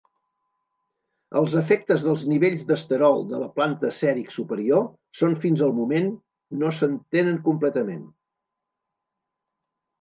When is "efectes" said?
1.59-2.05